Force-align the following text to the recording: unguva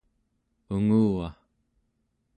unguva 0.75 1.27